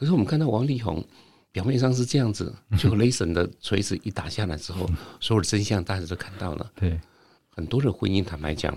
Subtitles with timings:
[0.00, 1.06] 可是我们看到王力宏
[1.52, 4.88] 表面上是这样子，就雷神的锤子一打下来之后，
[5.20, 6.70] 所有的真相大家都看到了。
[6.74, 6.98] 对，
[7.50, 8.74] 很多的婚姻，坦白讲，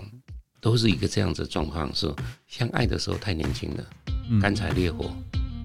[0.59, 2.13] 都是一个这样子的状况，是
[2.46, 3.86] 相爱的时候太年轻了，
[4.41, 5.15] 干柴烈火，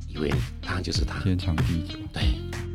[0.09, 0.33] 以为
[0.63, 1.99] 他就是他，天长地久。
[2.13, 2.68] 对。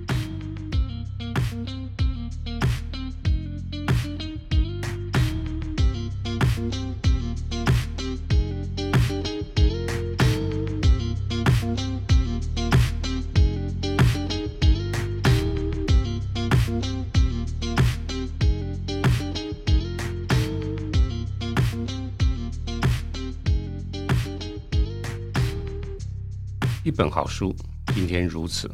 [26.95, 27.55] 本好书，
[27.95, 28.69] 今天如此，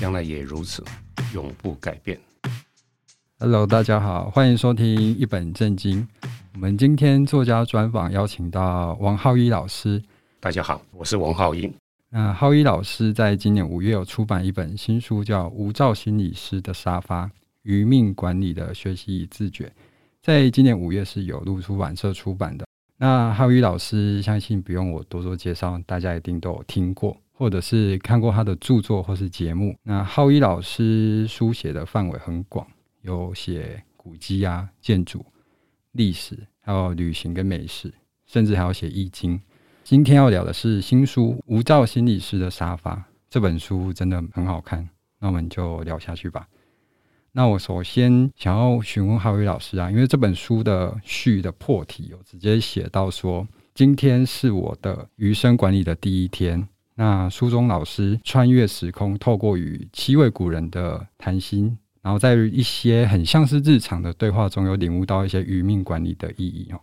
[0.00, 0.84] 将来也如此，
[1.32, 2.18] 永不改变。
[3.38, 6.06] Hello，大家好，欢迎收听一本正经。
[6.54, 10.02] 我们今天作家专访邀请到王浩一老师。
[10.40, 11.72] 大家好，我是王浩一。
[12.08, 17.30] 那浩一老师在今年五月有出版一本新书，叫《无照心理师的沙发：
[17.62, 19.66] 余命管理的学习与自觉》。
[20.20, 22.66] 在今年五月是由路出版社出版的。
[22.96, 27.16] 那浩一老师，相信不用我多做介绍，大家一定都有听过。
[27.40, 32.66] 或者是看过他的著作或是节目，那浩一老师书写的范围很广，
[33.00, 35.24] 有写古迹啊、建筑、
[35.92, 37.90] 历史，还有旅行跟美食，
[38.26, 39.40] 甚至还有写易经。
[39.82, 42.94] 今天要聊的是新书《无照心理师的沙发》，
[43.30, 44.86] 这本书真的很好看，
[45.18, 46.46] 那我们就聊下去吧。
[47.32, 56.68] 那我首先想要询问浩一老师啊，因为这本书的序的破题有直接写到说，今天是我的余生管理的第一天。
[57.00, 66.78] 那书中老师穿越时空，透过与七位古人的谈心，然后在一些很像是日常的对话中，有领悟到一些余命管理的意义哦。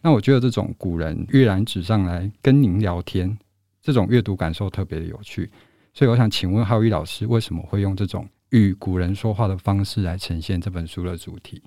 [0.00, 3.36] 那我觉得这种古人阅览纸上来跟您聊天，
[3.82, 5.50] 这种阅读感受特别的有趣。
[5.92, 11.62] 所以我想请问浩一老师，为什么会用这种与古人说话的方式来呈现这本书的主题？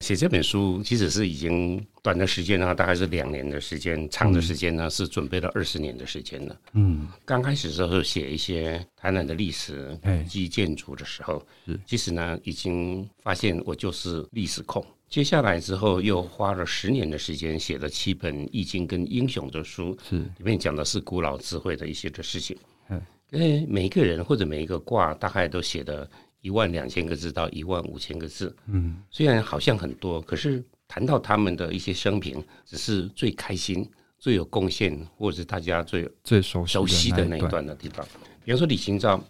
[0.00, 6.56] 写这本书，即使是已经短的时间呢，大概是两年的时间；长的时间呢，是准备了二十年的时间了。
[6.74, 9.98] 嗯，刚开始的时候写一些台南的历史
[10.28, 14.84] 及建筑的时候，是其实呢，已经发现我就是历史控。
[15.08, 22.54] 接下来之后，又花了十年的时间写了七本易经跟英雄的书，是里面讲的是古老智慧的一些的事情。
[22.90, 26.08] 嗯，因为每一个人或者每一个卦，大概都写的。
[26.40, 33.88] 一万两千个字到一万五千个字，嗯，虽然好像很多，可是谈到他们的一些生平，只是最开心、
[34.18, 38.06] 最有贡献，或者是大家最最熟熟悉的那一段的地方。
[38.44, 39.20] 比方说李清照，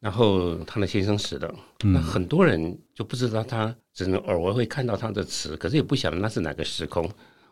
[0.00, 1.54] 然后他的先生死了，
[1.84, 7.06] 嗯，那很多人就不知道他，只能偶尔会看到他的词，可是也不晓得那是哪个时空，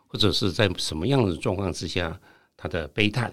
[0.07, 2.19] 或者是在什么样的状况之下
[2.57, 3.31] 他的悲叹。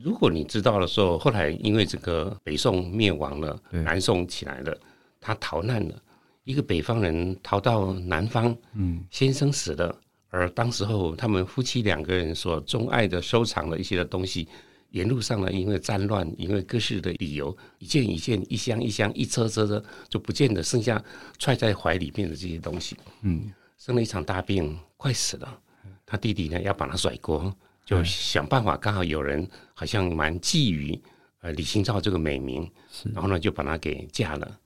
[0.00, 4.78] 如果你知道的时候，后来因为这个北宋灭亡了，南宋起来了，
[5.20, 6.02] 他逃难了，
[6.44, 9.94] 一个北方人逃到南方，嗯，先生死了，
[10.30, 14.46] 而当时候他们夫妻两个人所钟爱的、收藏的一些的东西，
[14.90, 21.02] 沿路上呢，因为战乱，因为各式的理由，一件一件、一箱一箱、一车车的就不见得，剩下
[21.38, 25.58] 揣在怀里面的这些东西，嗯，生了一场大病，快死了，
[26.06, 27.52] 他弟弟呢要把他甩锅。
[27.88, 31.00] 就想办法，刚好有人好像蛮觊觎
[31.40, 32.70] 呃李清照这个美名，
[33.14, 34.58] 然后呢就把她给嫁了。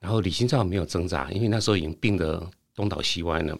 [0.00, 2.44] 然后李清照没有挣扎，因为那时候已经病得
[2.74, 3.56] 东倒西歪了。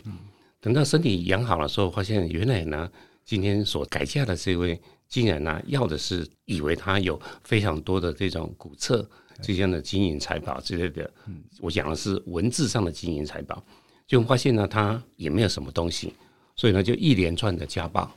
[0.60, 2.90] 等到身体养好了之后，发现原来呢，
[3.24, 9.08] 今天所改嫁的这位，竟然呢要的是以为他有非常多的这种古册
[9.40, 11.08] 这样的金银财宝之类的。
[11.60, 13.64] 我讲的是文字上的金银财宝，
[14.04, 16.12] 就发现呢他也没有什么东西，
[16.56, 18.12] 所以呢就一连串的家暴。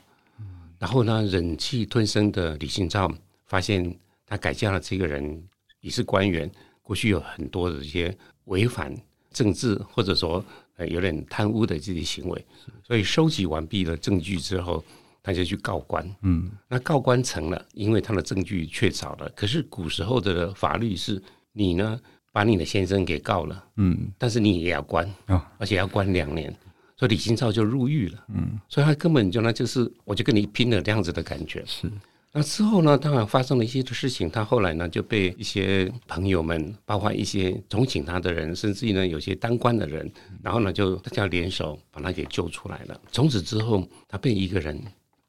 [0.80, 3.12] 然后呢，忍气吞声的李清照
[3.44, 5.44] 发现，他改嫁了这个人
[5.80, 8.90] 也是官员，过去有很多的一些违反
[9.30, 10.42] 政治或者说
[10.76, 12.46] 呃有点贪污的这些行为，
[12.82, 14.82] 所以收集完毕了证据之后，
[15.22, 16.16] 他就去告官。
[16.22, 19.30] 嗯，那告官成了，因为他的证据确凿了。
[19.36, 21.22] 可是古时候的法律是，
[21.52, 22.00] 你呢
[22.32, 26.56] 把你的先生给告了，嗯，但是你也要关啊，而且要关两年。
[27.00, 31.64] 所以李清照就入狱了，嗯，所以他根本就那就是我就跟你拼了这样子的感觉。
[31.66, 31.90] 是，
[32.30, 40.12] 那之后呢，当然发生了一些的事情，他后来呢就被一些朋友们，包括一些同情他的人，甚至于呢有些当官的人，
[40.42, 43.00] 然后呢就大家联手把他给救出来了。
[43.10, 44.78] 从此之后，他被一个人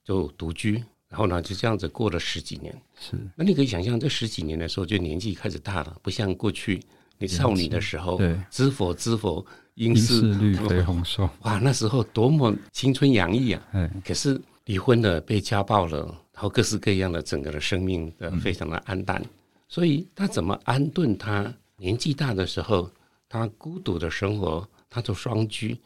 [0.04, 0.74] 就独居，
[1.08, 2.76] 然后呢就这样子过了十几年。
[3.00, 6.82] 是，那你可以想象，这十几年的时候就年纪开始大了，不像过去
[7.22, 9.46] 你少女的时候，对，知否知否。
[9.76, 13.64] 应是绿肥红瘦， 哇，那时候多么青春洋溢啊！
[14.06, 16.00] 可是离婚了，被家暴了，
[16.34, 19.24] 然后各式各样的整个的生命的非常的暗淡，
[19.70, 22.92] 所以他怎么安顿他年纪大的时候，
[23.30, 25.80] 他孤独的生活，他做双居，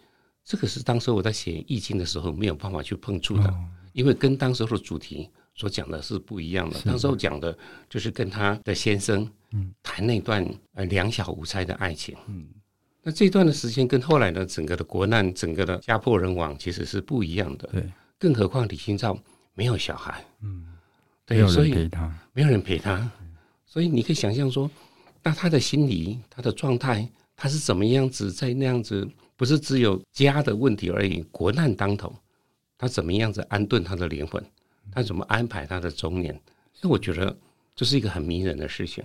[0.43, 3.53] 这个是当时我在写易经的时候没有办法去碰触的，
[3.93, 6.79] 因为跟当时候的主题所讲的是不一样的。
[6.83, 7.55] 当时候讲的
[7.87, 9.29] 就是跟他的先生
[9.83, 12.15] 谈那段呃两小无猜的爱情。
[12.27, 12.47] 嗯
[13.07, 17.69] 那这段的时间跟后来的整个的国难、整个的家破人亡其实是不一样的。
[17.71, 17.83] 对，
[18.17, 19.15] 更何况李清照
[19.53, 20.65] 没有小孩，嗯，
[21.23, 23.07] 对，所以他，没有人陪他，
[23.63, 24.67] 所以你可以想象说，
[25.21, 32.11] 那他的心理、他的状态，他是怎么样子在那样子，不是只有家的问题而已，国难当头，
[32.75, 34.43] 他怎么样子安顿他的灵魂，
[34.91, 36.41] 他怎么安排他的中年？
[36.81, 37.37] 那我觉得
[37.75, 39.03] 这是一个很迷人的事情。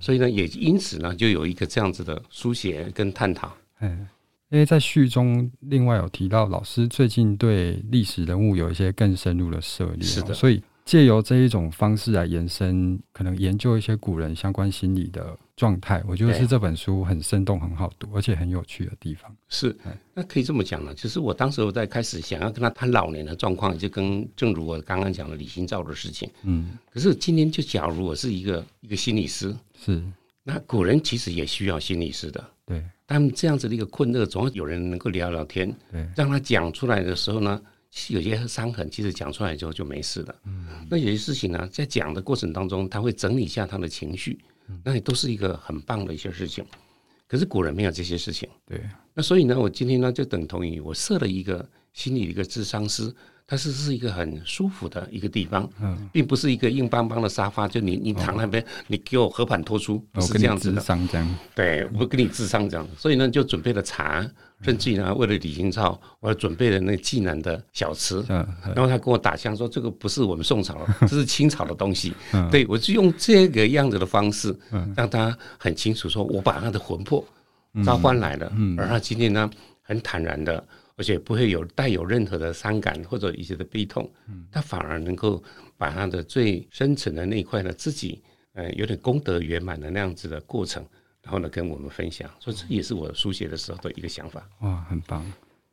[0.00, 3.52] 所以呢，也因此呢，就有一个这样子的书写跟探讨。
[3.80, 4.08] 嗯，
[4.50, 10.62] 因为在序中，另外有提到老师最近对历史人物有一些更深入的涉猎，是的，所以。
[10.86, 19.28] 借由这一种方式来延伸，可能研究一些古人相关心理的状态，我觉得是这本书很生动、很好读，而且很有趣的地方。
[19.48, 19.76] 是，
[20.14, 20.94] 那可以这么讲呢。
[20.94, 26.30] 就是我当时我在开始想要跟他谈老年的状况，就跟正如我刚刚讲的李清照的事情。
[26.44, 29.52] 嗯，可是今天就假如我是一个一个心理师，
[29.86, 30.02] 是，
[30.42, 32.44] 那古人其实也需要心理师的。
[32.66, 37.62] 对，但这样子的一个困厄，总要有人能够聊聊天，对，让他讲出来的时候呢。
[38.08, 40.34] 有些伤痕，其实讲出来之后就没事了。
[40.44, 44.38] 嗯，那有些事情呢，在讲的过程当中，他会整理一下他的情绪，
[44.84, 46.62] 那也都是一个很棒的一些事情。
[47.26, 48.82] 可是古人没有这些事情，对。
[49.14, 53.10] 那所以呢，我今天呢，就等同于我设了一个心理的一个智商师。
[53.48, 60.82] 它是是一个很舒服的一个地方，嗯，并不是一个硬邦邦的沙发，就你你躺那边，你给我和盘托出，不是这样子的。
[61.54, 64.28] 对，我跟你咨商这样，所以呢，就准备了茶，
[64.62, 68.44] 甚至于呢，为了李清照，我还准备了那济南的小吃，嗯，
[68.74, 72.12] 然后他跟我打枪说，这个不是我们宋朝，这是清朝的东西
[72.50, 74.52] 对，我就用这个样子的方式，
[74.96, 77.24] 让他很清楚说，我把他的魂魄
[77.84, 79.48] 召唤来了，而他今天呢，
[79.82, 80.66] 很坦然的。
[80.96, 84.10] 而且不会有带有任何的伤感或者一些的悲痛，
[84.50, 85.42] 他反而能够
[85.76, 88.22] 把他的最深层的那一块呢，自己
[88.54, 90.84] 呃有点功德圆满的那样子的过程，
[91.22, 94.48] 然后呢跟我们分享，所以这也是我书写的时候的一个想法。
[94.60, 95.24] 哇，很棒！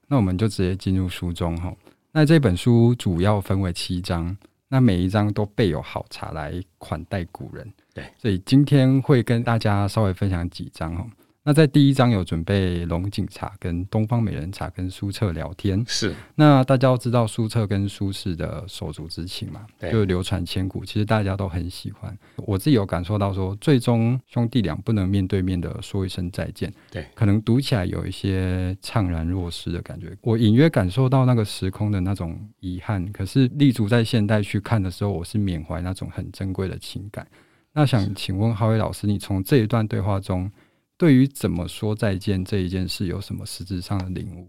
[0.07, 1.73] 那我们就直接进入书中哈。
[2.11, 4.37] 那这本书主要分为七章，
[4.67, 7.71] 那每一章都备有好茶来款待古人。
[7.93, 11.07] 对，所以今天会跟大家稍微分享几章哈。
[11.45, 15.83] 那在第一章有准备龙井茶、跟东方美人茶、跟苏澈聊天。
[15.85, 22.17] 是，那大家都知道苏澈跟苏轼的手足之情嘛，对就流传千古，其实大家都很喜欢。
[22.37, 30.15] 我自己有感受到说，最终兄弟俩不能面对面的说一声再见，对，可能读起来有一些怅然若失的感觉。
[30.21, 37.27] 我隐约感受到那个时空的那种遗憾，可是立足在现代去看的时候，我是缅怀那种很珍贵的情感。
[37.73, 40.49] 那想请问浩威老师，你从这一段对话中，
[40.97, 44.47] 对于怎么说再见这一件事，有什么实质上的领悟？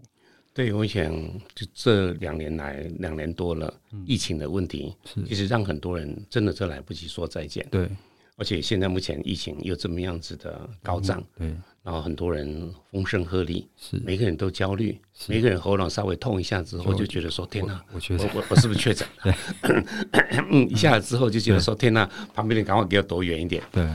[0.53, 1.11] 对，我想
[1.53, 7.67] 就这两年来，两年多了，嗯、疫情的问题，是其实让很多人真的就来不及说再见。
[7.69, 7.89] 对，
[8.37, 14.97] 而且现在目前疫情又这么样子的高涨，嗯、对，然后很多人风声鹤唳，是每个人都焦虑，
[15.27, 19.05] 每个人喉咙稍微痛一下之后，就觉得说天哪，我我我，我是不是确诊？
[19.23, 19.35] 了，
[20.51, 23.61] 嗯，一下子之后就觉得说天哪，旁边人赶快给我躲远一点。
[23.73, 23.85] 对。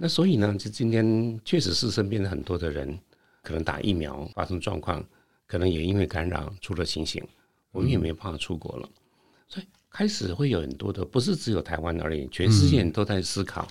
[0.00, 2.96] 那所以呢，就今天确实是身边的很多的人，
[3.42, 5.04] 可能打疫苗发生状况，
[5.44, 7.20] 可能也因为感染出了情形，
[7.72, 8.88] 我们也没有办法出国了，
[9.48, 13.66] 所以开始会有很多的，不是只有台湾而已，全世界人都在思考，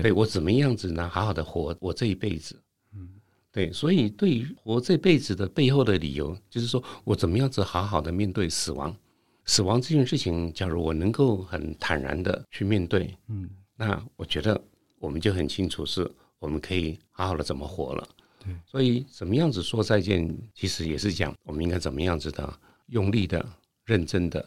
[0.00, 1.06] 对我怎么样子呢？
[1.10, 2.58] 好好的活我这一辈子，
[2.94, 3.10] 嗯，
[3.52, 8.96] 对，所以对于活这辈子的背后的理由，就是说我怎么样子好好的面对死亡，
[9.44, 14.58] 死亡这件事情，假如我能够很坦然的去面对，嗯，那我觉得。
[15.06, 16.10] 我们就很清楚，是
[16.40, 18.08] 我们可以好好的怎么活了。
[18.40, 22.52] 对，所以怎么样子说再见，其实也是讲我们应该怎么样子的
[22.86, 23.46] 用力的、
[23.84, 24.44] 认真的，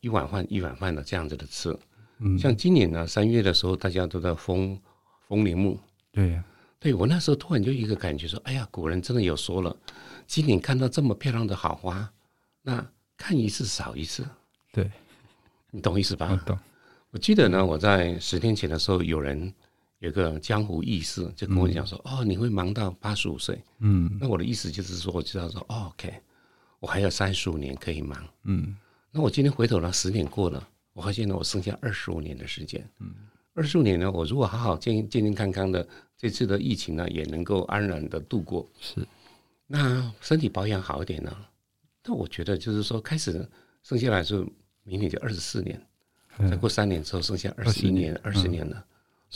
[0.00, 1.76] 一碗饭一碗饭的这样子的吃。
[2.18, 4.80] 嗯，像今年呢，三月的时候，大家都在封
[5.26, 5.76] 封年墓。
[6.12, 6.44] 对呀，
[6.78, 9.76] 对我那时候突然就一个感觉说，哎呀，古人真的有说了，
[10.28, 12.08] 今年看到这么漂亮的好花，
[12.62, 12.86] 那
[13.16, 14.24] 看一次少一次。
[14.72, 14.88] 对，
[15.72, 16.28] 你懂意思吧？
[16.30, 16.56] 我懂。
[17.10, 19.52] 我记得呢，我在十天前的时候，有人。
[19.98, 26.12] 有个江湖义士就跟我讲说：“嗯、哦，你会忙到八十五岁。”嗯，那我的意思就是说，我知道说、哦、，OK，
[26.80, 28.22] 我还有三十五年可以忙。
[28.44, 28.76] 嗯，
[29.10, 32.86] 那我今天回头了，十年过了，我发现呢，我剩下二十五年的时间。
[33.00, 33.14] 嗯，
[33.54, 35.86] 二十五年呢，我如果好好健健健康康的，
[36.16, 38.68] 这次的疫情呢，也能够安然的度过。
[38.78, 39.06] 是，
[39.66, 41.34] 那身体保养好一点呢？
[42.04, 43.48] 那我觉得就是说，开始
[43.82, 44.46] 剩下来是
[44.84, 45.80] 明年就二十四年，
[46.50, 48.84] 再过三年之后剩下二十一年、二十年了。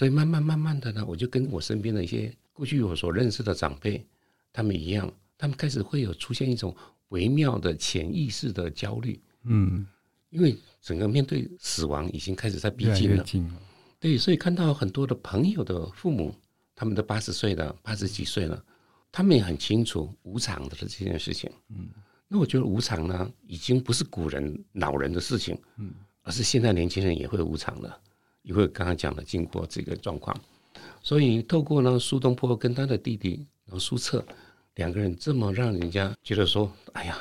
[0.00, 4.02] 所以慢慢慢慢的呢，我就跟我身边的一些过去我所认识的长辈，
[4.50, 6.74] 他们一样，他们开始会有出现一种
[7.10, 9.20] 微妙的潜意识的焦虑。
[9.42, 9.86] 嗯，
[10.30, 13.22] 因为整个面对死亡已经开始在逼近了。
[13.98, 16.34] 对，所以看到很多的朋友的父母，
[16.74, 18.64] 他们都八十岁了，八十几岁了，
[19.12, 21.52] 他们也很清楚无常的这件事情。
[21.68, 21.90] 嗯，
[22.26, 25.92] 那我觉得无常呢，已经不是古人老人的事情，嗯，
[26.22, 28.00] 而是现在年轻人也会无常了，
[28.42, 30.38] 也会刚刚讲的经过这个状况。
[31.02, 34.24] 所以透过呢苏东坡跟他的弟弟然后苏辙
[34.74, 37.18] 两个人这么让人家觉得说，哎呀，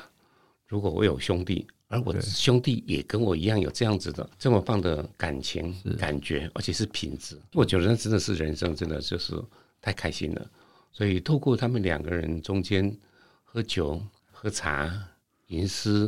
[0.68, 1.68] 如果我有兄弟。
[1.92, 7.36] 而我的兄弟也跟我一样有这样子的这么棒的感情感觉，而且是品质。
[7.52, 9.34] 我觉得那真的是人生，真的就是
[9.82, 10.52] 太开心了。
[10.92, 12.96] 所以透过他们两个人中间
[13.44, 14.00] 喝酒、
[14.32, 15.04] 喝茶、
[15.48, 16.06] 吟诗，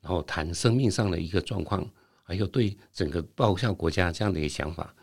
[0.00, 1.86] 然后谈生命上的一个状况，
[2.28, 4.94] 还有对整个报效国家这样的一个想法，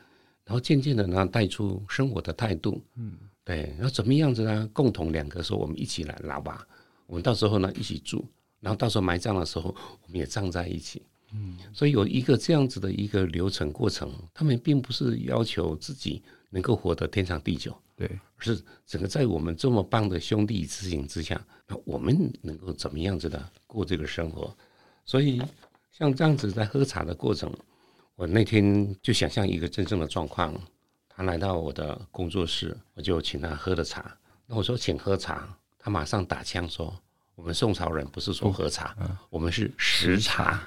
[0.46, 2.80] 然后渐渐的呢带出生活的态度。
[2.94, 4.70] 嗯，对，然后怎么样子呢？
[4.72, 6.68] 共同两个说，我们一起来老吧，
[7.08, 8.24] 我们到时候呢一起住。
[8.60, 11.02] 然后到时候埋葬的时候，我们也葬在一起。
[11.34, 24.56] 嗯，所以有一个这样子的一个流程过程，他们并不是要求自己能够活得天长地久，对，而是整个在我们这么棒的兄弟之情之下，那我们能够怎么样子的过这个生活？
[25.08, 25.40] 所以
[25.98, 27.50] 像这样子在喝茶的过程，
[28.16, 30.54] 我那天就想象一个真正的状况，
[31.08, 34.14] 他来到我的工作室，我就请他喝了茶。
[34.46, 35.48] 那我说请喝茶，
[35.80, 36.94] 他马上打枪说。
[37.36, 40.66] 我们宋朝人不是说喝茶，嗯、我们是食茶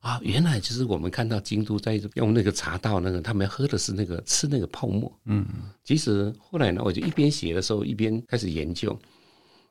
[0.00, 0.18] 啊！
[0.20, 5.12] 原来就是我们看到京都在用那个茶道，那个他们喝的是那个吃那个泡沫。
[5.26, 5.46] 嗯，
[5.84, 8.98] 其实后来呢，我就一边写的时候一边开始研究。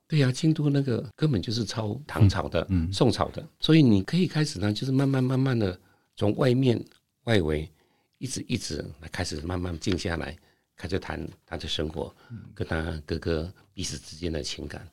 [0.08, 5.78] 对呀、啊，京都那个根本就是抄唐朝的、嗯、宋朝的，所以你可以开始呢，就是慢慢慢慢的
[6.16, 6.84] 从外面
[7.26, 7.70] 外围
[8.18, 10.36] 一直一直来开始慢慢静下来，
[10.76, 12.16] 开始谈他的生活，
[12.56, 14.88] 跟他哥哥彼此之间的情感。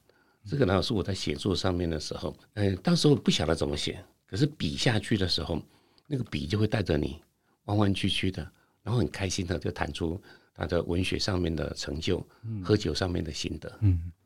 [0.47, 5.63] 这个呢是我在写作上面的时候，嗯，当时我不晓得怎么写，可是笔下去的时候，
[6.07, 7.23] 那个笔就会带着你
[7.65, 8.43] 弯弯曲曲的，
[8.83, 10.21] 然后很开心的就谈出
[10.55, 12.23] 他的文学上面的成就，
[12.63, 13.79] 喝酒上面的心得。
[13.81, 14.24] 嗯，刚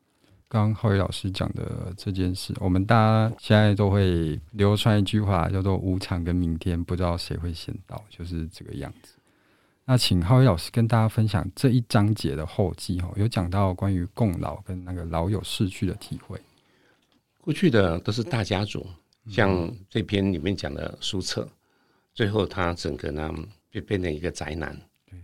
[0.49, 9.13] 刚浩宇老师讲的这件事，我们大家现在都会流传一句话，叫做“无常跟明天，不知道谁会先到”，就是这个样子。
[9.85, 16.41] 那请浩宇老师跟大家分享这一章节的后记哈，有讲到关于共老跟那个老友逝去的体会。
[17.41, 18.83] 过去的都是大家族，
[19.27, 21.47] 像这篇里面讲的苏澈，
[22.15, 23.31] 最后他整个呢
[23.69, 24.75] 就变成一个宅男，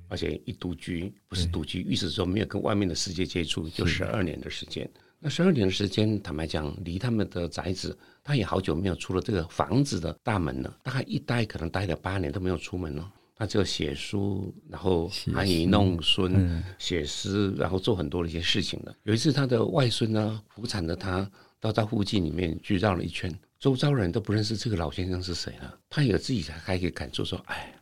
[0.08, 4.88] 而且一独居，不是独居，意思说没有跟外面的世界接触，就十二年的时间。
[5.26, 13.12] 那十二年的时间，坦白讲，离他们的宅子，他也好久没有出了这个房子的大门了，大概一待可能待了八年都没有出门了。
[13.36, 18.96] 他就写书，然后含飴弄孙，写诗，然后做很多的一些事情了。
[19.02, 21.28] 有一次，他的外孙呢，扶残着他
[21.60, 25.76] 到他附近里面去绕了一圈，周遭人都不认识这个老先生是谁了。
[25.90, 27.74] 他有自己才开始感触说：“哎，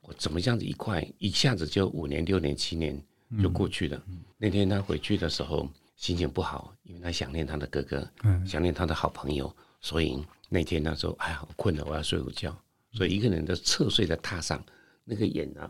[0.00, 3.00] 我怎么这样子一块一下子就五年、六年、七年
[3.40, 4.02] 就过去了？”
[4.36, 8.08] 那天他回去的时候心情不好，因为他想念他的哥哥，
[8.46, 12.56] 想念他的好朋友，所以那天他说：“哎呀，我困了，我要睡午觉。”
[12.92, 14.62] 所以一个人的侧睡在榻上。
[15.04, 15.68] 那个眼啊，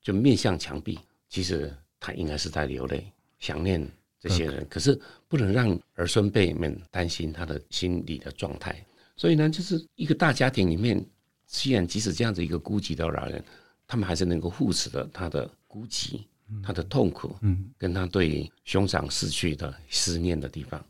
[0.00, 0.98] 就面向墙壁。
[1.28, 3.88] 其实他应该是在流泪，想念
[4.18, 4.66] 这些人。
[4.68, 8.84] 可是不能让儿孙辈们担心他的心理的状态。
[9.16, 11.00] 所以呢，就是一个大家庭里面，
[11.46, 13.42] 虽然即使这样子一个孤寂的老人，
[13.86, 16.22] 他们还是能够护持着他的孤寂、
[16.62, 20.84] 他的痛苦，嗯，跟他对兄长逝去的思念的地方。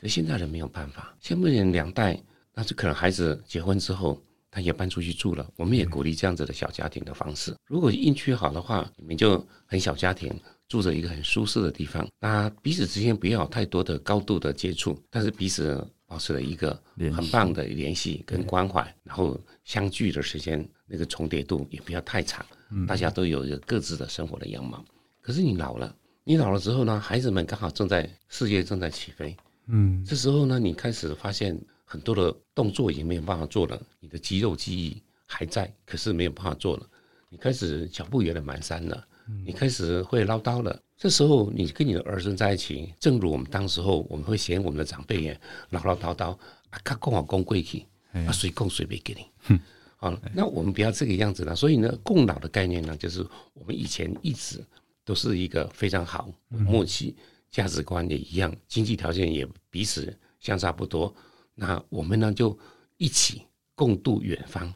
[0.00, 2.20] 可现在人没有办法，现在人两代，
[2.54, 4.20] 那就可能孩子结婚之后。
[4.54, 7.56] 他也搬出去住了，我们也鼓励这样子的小家庭的方式。
[7.66, 10.30] 如果运气好的话，你们就很小家庭，
[10.68, 16.78] 住着一个很舒适的地方，那彼此之间不要有太多的高度的接触，但是彼此保持了一个
[17.16, 22.44] 很棒的联系跟关怀，然后相聚的时间那个重叠度也不要太长，
[22.86, 24.84] 大家都有一个各自的生活的样貌。
[25.22, 29.34] 可是你老了，你老了之后呢，孩子们刚好正在事业正在起飞，
[29.68, 31.58] 嗯，这时候呢，你开始发现。
[31.84, 36.88] 很多的动作已经没有办法做了，你的肌肉记忆还在，可是没有办法做了。
[37.28, 39.06] 你开始脚步有点蹒跚了，
[39.44, 40.80] 你开始会唠叨了。
[40.96, 45.38] 这时候你跟你的儿孙在一起，正如我们当时候我们会嫌我们的长辈也
[45.68, 46.30] 唠唠叨叨
[46.70, 47.84] 啊，他讲我讲过去
[48.26, 49.60] 啊，谁供谁没给你。
[49.98, 51.54] 好，那我们不要这个样子了。
[51.54, 53.20] 所以呢，共老的概念呢，就是
[53.52, 54.64] 我们以前一直
[55.04, 57.16] 都是一个非常好默契，
[57.50, 61.14] 价值观也一样，经济条件也彼此相差不多。
[61.54, 62.56] 那我们呢，就
[62.96, 63.42] 一起
[63.74, 64.72] 共度远方。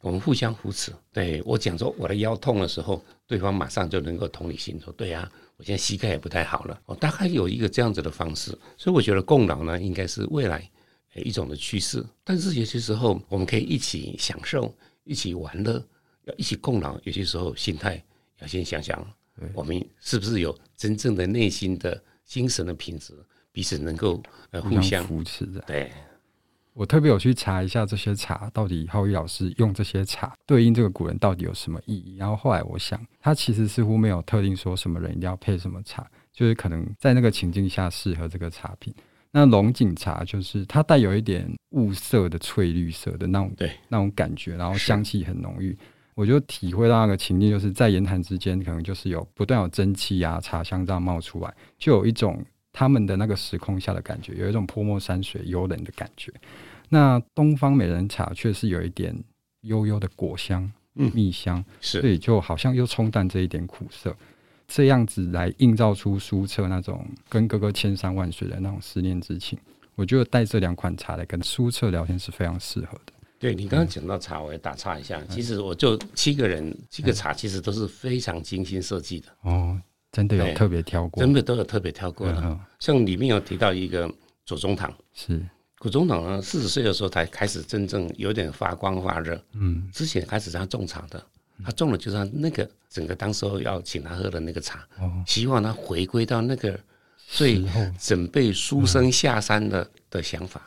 [0.00, 0.92] 我们互相扶持。
[1.12, 10.70] 对，我讲说我的腰痛的时候，对方马上就能够同理心说：“对啊，我现在膝盖也不太好了。”我大概有一个这样子的方式，所以我觉得共老呢，应该是未来
[11.16, 12.04] 一种的趋势。
[12.22, 15.84] 但是有些时候，我们可以一起享受，一起玩乐，
[16.24, 17.00] 要一起共老。
[17.02, 18.00] 有些时候，心态
[18.38, 19.04] 要先想想，
[19.52, 23.14] 我们是不是有真正的内心的精神的品质，
[23.52, 25.60] 彼此能够呃互相扶持的。
[25.66, 25.90] 对。
[26.72, 32.16] 我特别有去查一下这些茶，到底浩一老师用这些茶对应这个古人到底有什么意义？
[32.18, 38.94] 然后后来我想，他其实似乎没有特定说什么人一定要配什么茶，就是可能在那个情境下适合这个茶品。
[39.30, 45.74] 那龙井茶就是它带有一点雾色的翠绿色的那种对那种感觉，然后香气很浓郁，
[46.16, 52.44] 我就体会到那个情境，就是在言谈之间，可能就是有不断有蒸汽啊茶香这样冒出来，就有一种。
[52.78, 56.30] 他们的那个时空下的感觉，有一种泼墨山水幽冷的感觉。
[56.90, 59.16] 那东方美人茶却是有一点
[59.62, 64.14] 悠悠的果香、蜜香，是，所以就好像又冲淡这一点苦涩，
[64.68, 69.58] 这样子来映照出苏澈那种跟哥哥千山万水的那种思念之情。
[69.94, 73.12] 我觉得带这两款茶来跟苏澈聊天是非常适合的。
[73.38, 79.28] 对，你刚刚讲到茶，我也打岔一下，其实我就七个人，七个茶其实都是非常精心设计的。
[79.42, 79.80] 哦。
[80.12, 82.40] 真的有特别挑过，真的都有特别挑过的。
[82.42, 84.10] 嗯、像里面有提到一个
[84.46, 85.44] 左宗棠，是。
[85.78, 89.38] 左宗棠呢，四十岁的时候才开始真正有点发光发热。
[89.52, 91.22] 嗯，之前开始他种茶的，
[91.62, 96.80] 他种的就是他那个整个当时候要请他喝的那个茶，哦、希望他回归到那个
[97.28, 97.62] 最
[98.00, 100.62] 准备书生下山的、嗯、的想法。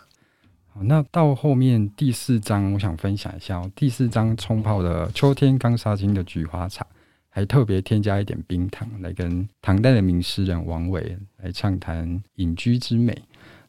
[0.82, 6.86] 那到后面第四章，我想分享一下、哦、第四章冲泡的秋天刚杀青的菊花茶。
[7.32, 13.16] 还特别添加一点冰糖，来跟唐代的名诗人王维来畅谈隐居之美。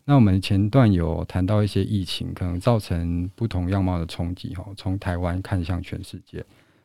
[0.07, 6.42] 那我们前段有谈到一些疫情可能造成不同样貌的冲击，哈，从台湾看向全世界。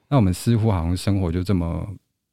[0.10, 1.88] 那我们似乎好像生活就这么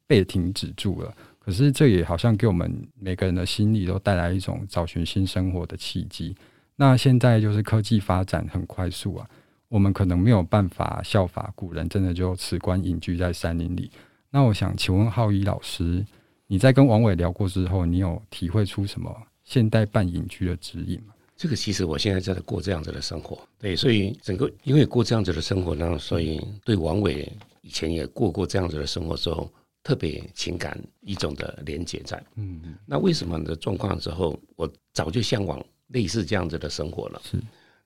[0.09, 1.15] 被停止住了。
[1.39, 6.35] 可是这也好像给我们每个人的心里都带来一种找寻新生活的契机。
[6.77, 9.29] 那现在就是科技发展很快速啊，
[9.69, 13.91] 我们可能没有办法效法古人，真的就辞官隐居在山林里。
[14.31, 16.05] 那我想请问浩一老师，
[16.47, 21.15] 你在跟王伟聊过之后，你有体会出什么现代半隐居的指引吗？
[21.37, 27.31] 这个其实我现在在过这样子的生活，对，所以整个因为过这样子的生活呢，所以对王伟
[27.63, 29.51] 以前也过过这样子的生活之后，
[29.83, 32.17] 特别情感一种的连结在。
[32.37, 32.75] 嗯嗯。
[32.87, 35.61] 那为什么的状况之后，我早就向往
[35.93, 37.23] 类似这样子的生活了。
[37.25, 37.39] 是。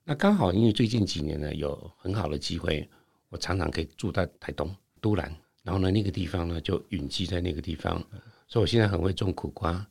[0.03, 2.87] 那刚好因为最近几年呢，有很好的机会，
[3.29, 5.33] 我常常可以住在台东都兰。
[5.63, 8.01] 然后呢，那个地方呢就隐居在那个地方，
[8.47, 9.85] 所以我现在很会种苦瓜、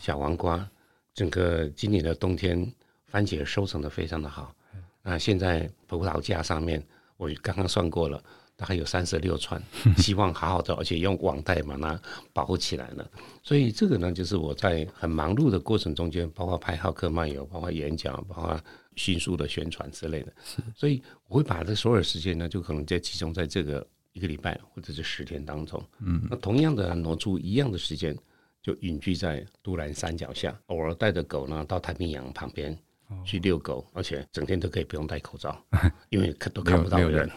[0.00, 0.66] 小黄瓜。
[1.12, 2.72] 整个今年的冬天，
[3.04, 4.54] 番茄收成的非常的好。
[5.02, 6.82] 那现在葡萄架上面，
[7.16, 8.22] 我刚刚算过了，
[8.58, 9.62] 大概有三十六串，
[9.96, 13.10] 希望好好的，而且用网袋把它保护起来了。
[13.42, 18.60] 所以这个呢，就是我在很忙碌的过程中间，包括拍好客漫游，包括演讲，包括
[18.96, 20.32] 迅速的宣传之类的。
[20.74, 23.86] 所以我会把这所有的时间呢，就可能在集中在这个。
[24.14, 28.16] 一个礼拜或者是十天当中，嗯，那同样的挪出一样的时间，
[28.60, 32.76] 就隐居在都兰山脚下，偶尔带着狗呢到太平洋旁边
[33.24, 35.60] 去遛狗，而且整天都可以不用戴口罩，
[36.10, 37.30] 因为看都看不到人。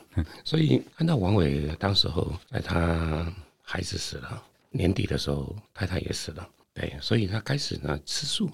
[0.44, 8.50] 所以看到王伟当时候在他孩子死了，年底的时候太太也死了，对，所以他开始呢吃素，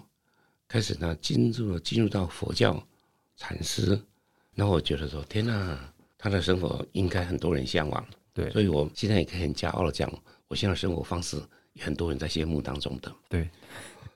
[0.68, 2.82] 开始呢进入了进入到佛教
[3.36, 4.00] 禅师，
[4.54, 8.06] 那我觉得说天哪，他的生活应该很多人向往。
[8.34, 10.08] 对，所以我现在也可以很骄傲的讲，
[10.48, 11.38] 我现在生活方式，
[11.74, 13.12] 有很多人在羡慕当中的。
[13.28, 13.50] 对，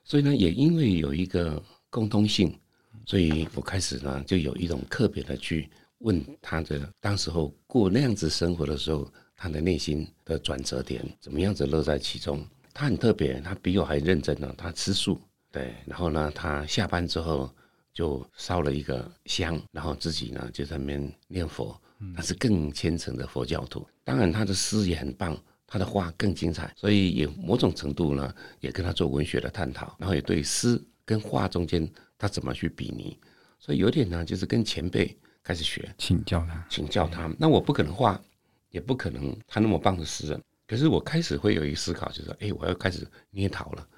[0.04, 1.60] 所以呢，也因为有一个
[1.90, 2.56] 共通性，
[3.04, 12.44] 所以我开始呢，就有一种特别的去问他的，当时候过那样子生活的时候，他的内心的转折点，怎么样子乐在其中。
[12.74, 17.52] 他很特别，他比我还认真呢，他吃素，对，然后呢，他下班之后
[17.92, 21.78] 就烧了一个香，然后自己呢就在那边念佛。
[22.16, 31.88] 他是更虔诚的佛教徒，当然他的诗也很棒，他的画更精彩，所以也某种程度呢，也跟他做文学的探讨，然后也对诗跟画中间
[32.22, 33.18] 他怎么去比拟，
[33.58, 37.28] 所以有点呢，就是跟前辈开始学，请教他，请教他。
[37.36, 38.22] 那我不可能画，
[38.70, 43.88] 也不可能他那么棒的诗人，可是我开始会有一个思考，就是哎，我要开始捏陶了，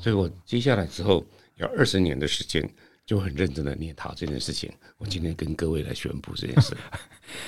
[0.00, 1.22] 所以我接下来之后
[1.56, 2.66] 有二十年的时间。
[3.06, 6.76] 就很认真的念陶这件事情，我今天跟各位来宣布这件事。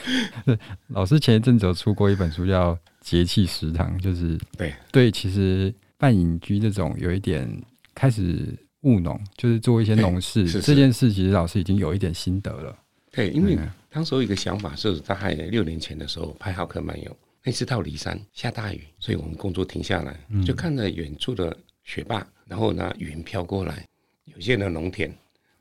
[0.87, 7.61] 老师前一阵子有出过一本书，叫《节气食堂》，就是对对，其实半隐居这种有一点
[7.93, 12.77] 开始务农，就是做一些农事这件事，其实老师已经有一点心得了。
[13.11, 13.59] 对，因为
[13.91, 17.11] 当时有一个想法是，大概六年前的时候拍《浩克漫游》，
[17.43, 23.87] 那次到骊山下大雨，所以我们工作停下来，就看着远处的雪霸，然后呢云飘过来，
[24.25, 25.13] 有些的农田。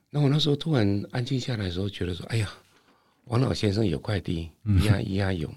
[0.09, 2.49] 那我那时候突然安静下来的时候，觉得说：“哎呀，
[3.25, 5.53] 王老先生有块地，咿呀咿呀有。”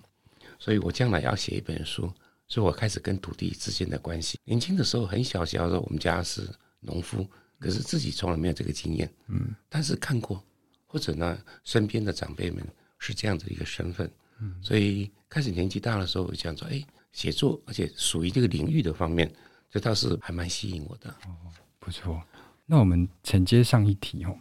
[0.59, 2.12] 所以我将来要写一本书，
[2.46, 4.38] 所以我开始跟土地之间的关系。
[4.44, 6.42] 年轻的时候很小小的时候，我们家是
[6.81, 7.27] 农夫，
[7.61, 9.09] 可是自己从来没有这个经验。
[9.29, 10.42] 嗯，但是看过，
[10.87, 12.66] 或者呢，身边的长辈们
[12.99, 14.11] 是这样子一个身份。
[14.40, 19.31] 嗯，所以开始年纪大的时候，我想说，哎，写作，而且属于这个领域的方面，
[19.70, 21.11] 这倒是还蛮吸引我的。
[21.27, 21.37] 哦，
[21.79, 22.20] 不错。
[22.66, 24.38] 那我们承接上一题哦，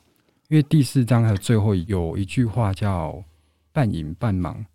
[0.48, 3.24] 因为第四章还有最后有一句话叫
[3.74, 4.66] “半隐半忙”，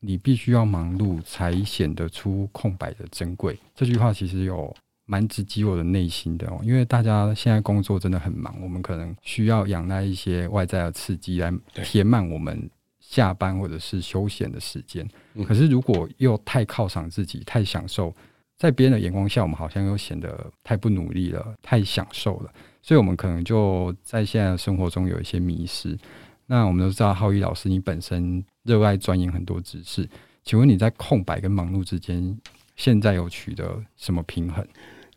[0.00, 3.58] 你必须要忙碌才显得出空白的珍贵。
[3.74, 4.74] 这句话其实有
[5.06, 11.52] 蛮直击我的内心的哦，因为大家现在工作真的很忙，我们可能需要仰赖一些外在的刺激来
[11.84, 15.06] 填满我们下班或者是休闲的时间。
[15.46, 18.14] 可是如果又太犒赏自己，太享受，
[18.56, 22.52] 在别人的眼光下，我们好像又显得太不努力了，太享受了。
[22.80, 25.98] 所以，我们可能就在现在的生活中有一些迷失。
[26.46, 30.06] 那我们都知道，浩一老师，你本身热爱钻研很多知识，
[30.42, 32.38] 请问你在空白跟忙碌之间，
[32.76, 34.66] 现在有取得什么平衡？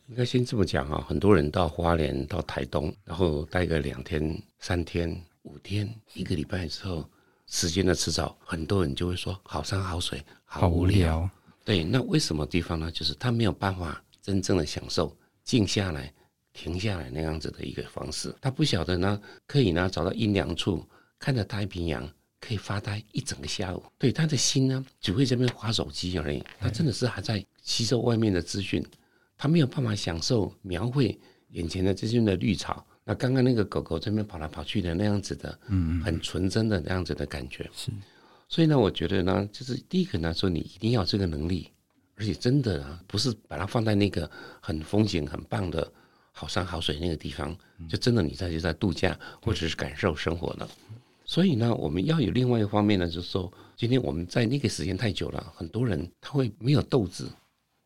[0.08, 7.10] 应该先这么讲啊，很多人到花莲、到台东，然后待个两天、三天、五天、一个礼拜之后，
[7.48, 11.20] 时间的迟早，很多人就会说：好山好水，好无聊。
[11.20, 11.30] 无聊。
[11.66, 12.90] 对，那为什么地方呢？
[12.92, 16.14] 就是他没有办法真正的享受静下来。
[16.54, 20.84] 停下来那样子的一个方式，他不晓得呢，可以呢找到阴凉处，
[21.20, 23.84] 看着太平洋，可以发呆一整个下午。
[23.98, 26.44] 对，他的心呢，只会这边划手机而已。
[26.60, 28.86] 他真的是还在吸收外面的资讯，
[29.38, 31.18] 他没有办法享受描绘
[31.52, 32.86] 眼前的这些的绿草。
[33.04, 37.70] 那刚刚那个狗狗这边跑来跑去的那样子的，嗯，很纯真的那样子的感觉。
[37.74, 37.92] 是，
[38.48, 41.72] 所以呢，我觉得呢，就是第一个呢，说你一定要这个能力，
[42.16, 45.92] 而且真的啊，不是把它放在那个很风景很棒的。
[46.40, 47.58] 好山好水那个地方，
[47.90, 50.70] 就真的你在就在度假，或者是感受生活了。
[51.28, 57.26] 所以呢，我们要有另外一方面呢，就是说，今天我们在那个时间太久了，很多人他会没有斗志，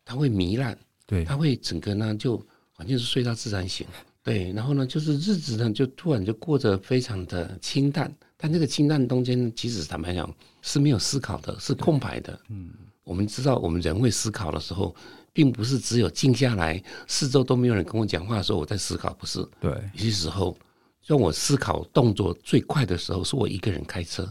[0.04, 2.38] 他会糜烂，对，他会整个呢就
[2.70, 3.86] 好像是睡到自然醒，
[4.22, 12.40] 对，然后呢就是日子呢就突然就过得非常的清淡，但这个清淡中间其实坦白讲是没有思考的，是空白的。
[12.48, 12.70] 嗯，
[13.04, 14.94] 我们知道我们人会思考的时候。
[15.34, 19.42] 并不是只有静下来，四周都没有人跟我讲话的时候，我在思考，不是。
[19.58, 20.54] 对，有些时候
[21.04, 24.22] 让我思考动作最快的时候，是我一个人开车，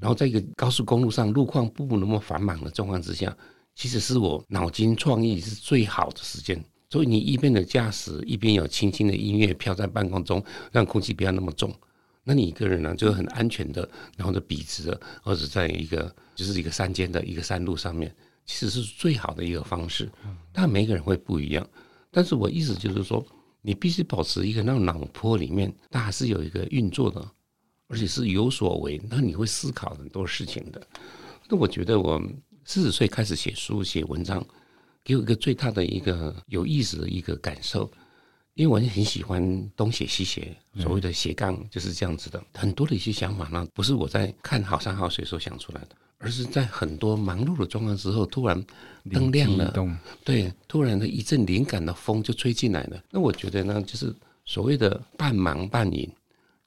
[0.00, 3.36] 然后在一个高速公路上，路况不那么繁忙的状况之下，
[3.74, 6.62] 其实是我脑筋创意是最好的时间。
[6.90, 11.74] 所以你一边的驾驶，一边有轻轻的音乐飘在半空中，让空气不要那么重，
[12.24, 18.14] 那你一个人呢，就很安全的，然后就笔直的，或者在一个就是一个山间的一个山路上面。
[18.46, 20.10] 其实是最好的一个方式，
[20.54, 21.68] 但每个人会不一样。
[22.10, 23.22] 但是我意思就是说，
[23.62, 27.28] 你必须保持一个那种脑波里面，它还是有一个运作的，
[27.88, 29.00] 而且是有所为。
[29.10, 30.86] 那你会思考很多事情的。
[31.48, 32.22] 那我觉得我
[32.64, 34.44] 四十岁开始写书写文章，
[35.02, 37.90] 给我一个最大的一个有意思的一个感受，
[38.54, 42.42] 因为我很喜欢东写西写，所谓的斜杠就是这样子的。
[42.54, 45.96] 很多的一些想法呢，不是我在看好山好水时候想出来的。
[46.18, 48.60] 而是在很多忙碌的状况之后，突然
[49.10, 49.72] 灯亮了，
[50.24, 53.00] 对，突然的一阵灵感的风就吹进来了。
[53.10, 54.12] 那我觉得呢，就是
[54.44, 56.10] 所谓的半忙半隐，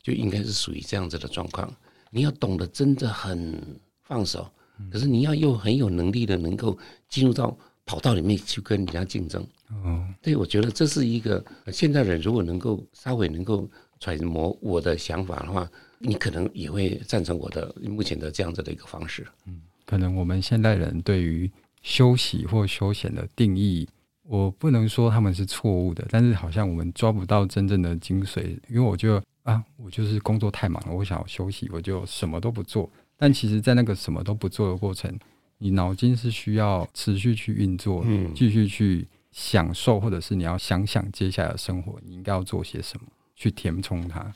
[0.02, 1.70] 就应该是属于这样子的状况。
[2.10, 3.62] 你要懂得真的很
[4.04, 4.50] 放手，
[4.90, 6.78] 可是你要又很有能力的能够
[7.10, 9.46] 进入到跑道里面去跟人家竞争。
[9.84, 15.70] 哦，对，我觉得这是一个现代人如果能够稍微能够揣摩我的想法的话。
[16.02, 19.26] 你可能也会赞成我的目前的这样子的一个方式。
[19.46, 21.50] 嗯，可能我们现代人对于
[21.82, 23.88] 休息或休闲的定义，
[24.24, 28.58] 我不能说他们是错误的，但是好像我们抓不到真正的精髓。
[28.70, 32.90] 因为我觉得啊，我就是工作太忙了，我想要休息，我就什么都不做。
[33.18, 35.16] 但其实，在那个什么都不做的过程，
[35.60, 44.34] 你脑筋是需要持续去运作，嗯，继续去享受，或者是你要想想接下来的生活，你应该要做些什么，去填充它。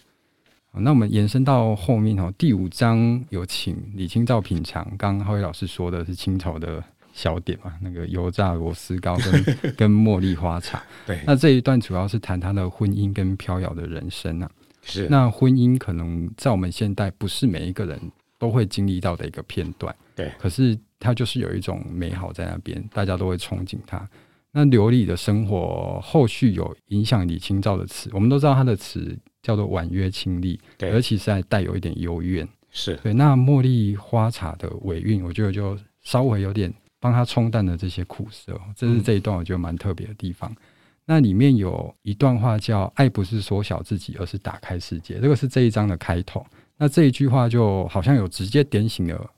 [0.80, 4.84] 那我们延伸到后面哦，第五章有请李清照品尝。
[4.98, 6.84] 刚刚浩宇老师说的是清朝的
[7.14, 10.84] 小点嘛，那个油炸螺丝糕跟 跟茉莉花茶。
[11.06, 14.50] 对，那这一段主要是谈他的婚姻跟飘摇的人生啊。
[14.82, 18.00] 是，那婚姻可能在我们现代不是每一个人
[18.38, 19.96] 都会经历到的一个片段。
[20.16, 24.08] 对，可是它就是有一种美好在那边，大家都会憧憬它。
[24.56, 29.16] 那流离的生活后续有影响李清照的词，我们都知道她的词。
[29.46, 32.50] 叫做婉约清丽，对，而且是还带有一点幽怨。
[32.72, 33.14] 是对。
[33.14, 40.50] 那茉莉花茶的尾韵，我觉得就稍微有点帮她冲淡了这些苦涩，这是这一段我觉得蛮特别的地方。
[40.50, 40.58] 嗯、
[41.06, 46.44] 那里面有一段话叫“爱不是缩小自己，而是打开世界”，这个是这一章的开头。
[46.76, 49.30] 那这一句话就好像有直接点醒了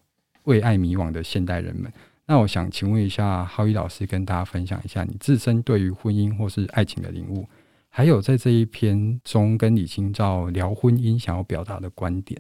[0.44, 1.92] 为爱迷惘的现代人们。
[2.30, 7.48] 那我想请问一下浩一老师，跟大家分享一下你自身对于婚姻或是爱情的领悟，
[7.88, 12.38] 还有在这一篇中跟李清照聊婚姻想要表达的观点。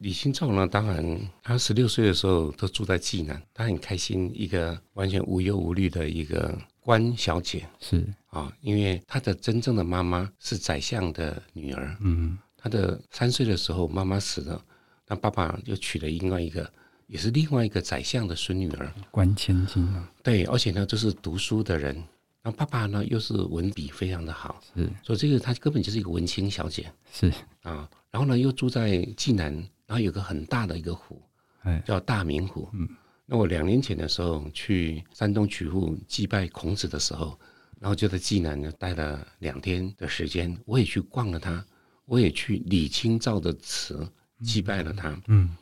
[0.00, 14.62] 李清照呢，当然她十六岁的时候都住在济南，她很开心，一个完全无忧无虑的一个官小姐是啊，因为她的真正的妈妈是宰相的女儿，嗯，她的三岁的时候妈妈死了，
[15.08, 16.70] 那爸爸又娶了另外一个。
[17.10, 20.08] 也是另外一个宰相的孙女儿，官千金啊。
[20.22, 22.00] 对，而且呢，就是读书的人。
[22.40, 24.88] 那爸爸呢，又是文笔非常的好，是。
[25.02, 27.90] 所以这个她根本就是一个文青小姐，是啊。
[28.12, 29.52] 然后呢，又住在济南，
[29.86, 31.20] 然后有个很大的一个湖，
[31.62, 32.68] 哎，叫大明湖。
[32.74, 32.88] 嗯。
[33.26, 37.36] 那我两年前的时候去山东曲阜祭拜孔子的时候，
[37.80, 41.64] 然后就在济南呢待了两天的时间，我也去逛了他，
[42.04, 44.08] 我也去李清照的祠
[44.44, 45.10] 祭拜了他。
[45.10, 45.22] 嗯。
[45.26, 45.56] 嗯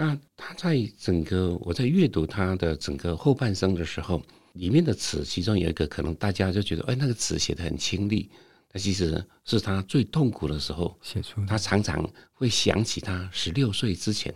[0.00, 4.22] 那他在整个我在阅读他的整个后半生的时候，
[4.54, 8.30] 里面的词，其中有一个可能大家就觉得，哎，那个词写得很清丽，
[8.72, 11.44] 但其实是他最痛苦的时候写出。
[11.44, 14.34] 他常常会想起他十六岁之前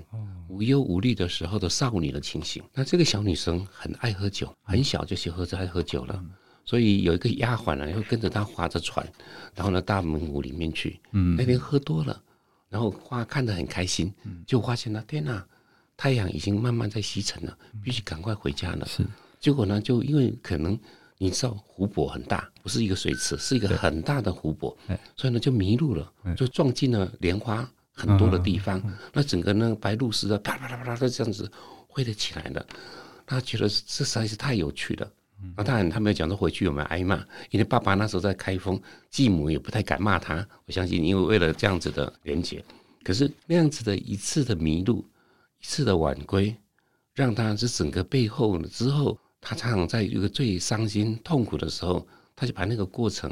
[0.50, 2.62] 无忧无虑的时候的少女的情形。
[2.74, 6.22] 那这个小女生很爱喝酒，很小就学喝着爱喝酒了，
[6.66, 9.10] 所以有一个丫鬟呢，又跟着她划着船，
[9.54, 11.00] 然后呢，大明湖里面去。
[11.12, 12.20] 嗯，那天喝多了。
[12.68, 14.12] 然后花看得很开心，
[14.44, 15.46] 就发现了天哪，
[15.96, 18.86] 太阳已经慢慢在西沉了，必须赶快回家了。
[18.86, 19.04] 是，
[19.40, 20.78] 结果呢，就因为可能
[21.18, 24.76] 你知道湖泊很大，不是一个水池，是一个很大的湖泊，
[25.16, 28.82] 所以呢就迷路了，就撞进了莲花很多的地方。
[29.12, 31.50] 那整个那个白鹭鸶的啪啪啪啪的这样子
[31.94, 32.66] 飞了起来了，
[33.24, 35.10] 他觉得这实在是太有趣了。
[35.56, 37.16] 那当然，他没有讲说回去有没有挨骂，
[37.50, 38.80] 因为爸爸那时候在开封，
[39.10, 40.46] 继母也不太敢骂他。
[40.64, 42.64] 我相信，因为为了这样子的连结，
[43.02, 45.13] 可是那样子的一次的迷路，一
[45.64, 46.54] 次的晚归，
[47.14, 53.30] 让他这整个背后之后，他常常在一个最伤心痛苦的时候，他就把那个过程，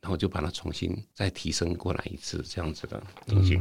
[0.00, 3.58] 然后就把它重新再提升过来一次，这样子的东西。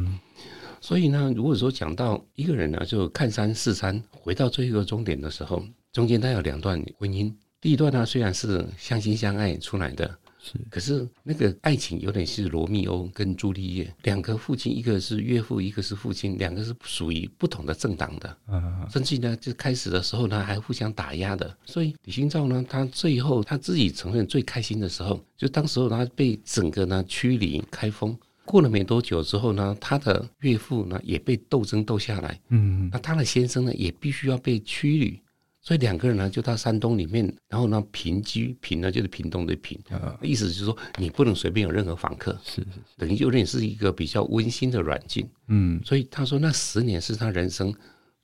[0.79, 7.33] 所以呢，如果说讲到一个人呢，就看山是山，回到最后一个终点的时候，中间他有两段婚姻。
[7.59, 21.57] 第一段呢，虽然是相亲相爱出来的，是，可是那个爱情有点是罗密欧跟朱丽叶两个父亲，一个是岳父，一个是父亲，两个是属于不同的政党的，啊，甚至呢，就开始的时候呢，还互相打压的。
[21.65, 35.19] 所以李清照呢，他最后他自己承认最开心的时候，就当时候他被整个呢驱离开封，过了没多久之后呢，他的岳父呢也被斗争斗下来，嗯，那他的先生呢也必须要被驱离。
[35.67, 39.77] 所以两个人呢，就到山东里面，然后呢，平居平呢，就是屏东的平，
[40.21, 47.75] 意思就是说，你不能随便有任何访客，是是，等于有点是一个比较温馨的软禁，嗯，所以他说那十年是他人生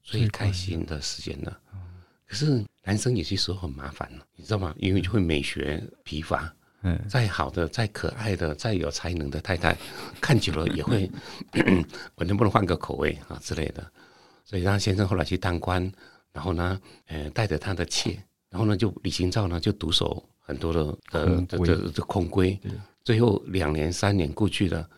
[0.01, 1.59] 最开心的时间了。
[2.25, 4.73] 可是男生有些时候很麻烦了，你知道吗？
[4.77, 6.49] 因为就会美学疲乏，
[6.83, 9.75] 嗯，再好的、再可爱的、再有才能的太太，
[10.21, 11.11] 看久了也会，
[12.15, 13.85] 我能不能换个口味啊之类的？
[14.45, 15.91] 所以让先生后来去当官。
[16.33, 18.17] 然后呢，呃，带着他的妾，
[18.49, 22.59] 然后呢，就李清照呢就独守很多的的的的的空闺。
[23.03, 24.89] 最后两年三年过去了，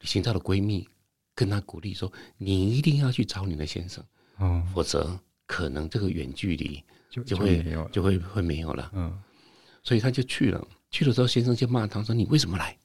[0.00, 0.86] 李清照的闺蜜
[1.34, 4.04] 跟她鼓励说：“你一定要去找你的先生，
[4.38, 9.16] 嗯，否则可能这个远距离就就会就会会没有了。”嗯，
[9.82, 10.66] 所以他就去了。
[10.90, 12.76] 去了之后，先生就骂他说：“你为什么来？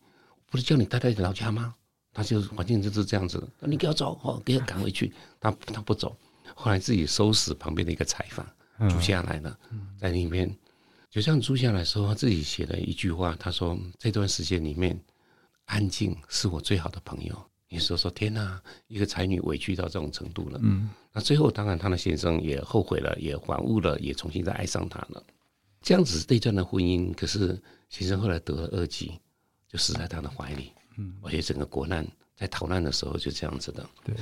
[0.48, 1.76] 不是叫你待在老家吗？”
[2.14, 5.14] 他就环境就是这样子，你给我走，哦，给我赶回去。
[5.40, 6.18] 他他不走。
[6.56, 8.46] 后来自己收拾旁边的一个柴房，
[8.90, 9.58] 住下来了，
[10.00, 10.50] 在里面
[11.10, 15.00] 就这样住下来时候，他自己写了一句话，他说：“这段时间里面，
[15.66, 17.36] 安静是我最好的朋友。”
[17.68, 20.60] 你说说，天哪，一个才女委屈到这种程度了。
[20.62, 25.24] 嗯，那最后当然他的先生也后悔了，也反悟了，也重新再爱上她了。
[25.82, 29.20] 这样子是这段的婚姻，可是先生后来得了恶疾，
[29.68, 30.72] 就死在他的怀里。
[30.98, 33.86] 嗯，而且整个国难在逃难的时候就这样子的。
[34.04, 34.16] 对，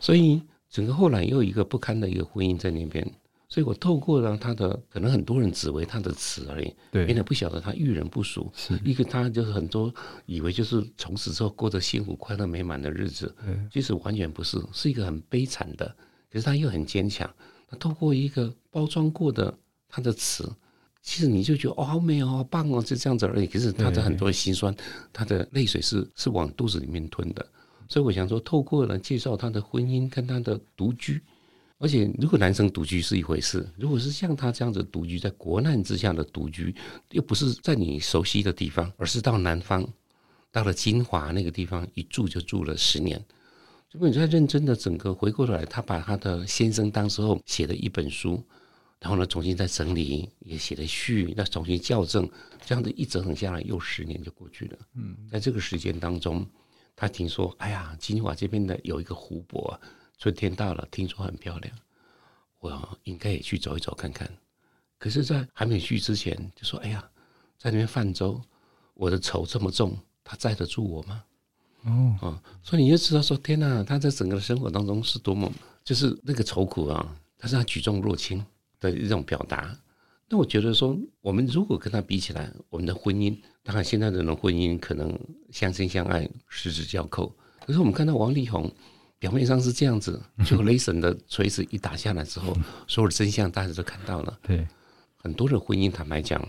[0.00, 0.40] 所以。
[0.70, 3.04] 整个后来又一个不堪的一个婚姻在那边，
[3.48, 9.92] 所以我透过了他的，可能很多人只为他的词而已，对，原来不晓得他遇人不淑，是一个他就是很多
[10.26, 13.34] 以为就是从此之后过着幸福快乐美满的日子，
[13.72, 15.86] 其实完全不是，是一个很悲惨的，
[16.30, 17.28] 可是他又很坚强。
[17.70, 19.54] 他透过一个包装过的
[19.88, 20.50] 他的词，
[21.02, 23.46] 其实你就觉得哦，好美哦，好棒哦，就这样子而已。
[23.46, 24.74] 可是他的很多心酸，
[25.12, 27.46] 他的泪水是是往肚子里面吞的。
[27.88, 31.22] 所以我想说，透过呢介绍他的婚姻跟他的独居，
[31.78, 36.74] 而且如果男生独居是一回事，如果是像他这样子独居，在国难之下的独居，
[37.12, 39.88] 又不是在你熟悉的地方，而是到南方，
[40.52, 43.24] 到了金华那个地方，一住就住了十年。
[43.90, 48.44] 如果你在认真的整个回过头来，他把他的先生当时候写的一本书，
[49.00, 52.28] 然后呢重新再整理，也写了序，再重新校正，
[52.66, 54.78] 这样子一折腾下来，又十年就过去了。
[54.94, 56.46] 嗯，在这个时间当中。
[57.00, 59.80] 他听说，哎呀，金华这边的有一个湖泊啊，
[60.18, 61.72] 春天到了，听说很漂亮，
[62.58, 64.28] 我应该也去走一走看看。
[64.98, 67.08] 可是，在还没去之前，就说，哎呀，
[67.56, 68.42] 在那边泛舟，
[68.94, 71.22] 我的愁这么重，他载得住我吗？
[71.84, 75.48] 哦，哦，所以你就知道说，天哪，他在整个的生活当中是多么，
[75.84, 78.44] 就是那个愁苦啊，他是他举重若轻
[78.80, 79.72] 的一种表达。
[80.30, 85.18] 那我觉得说，我们如果跟他比起来，我们的婚姻，当然现在的人婚姻可能
[85.50, 87.34] 相亲相爱，十指交扣。
[87.64, 88.70] 可是我们看到王力宏，
[89.18, 92.54] 表面上是这样子，就雷神的锤子一打下来之后，
[92.86, 94.38] 所有的真相大家都看到了。
[94.42, 94.68] 对，
[95.16, 96.46] 很多的婚姻，坦白讲，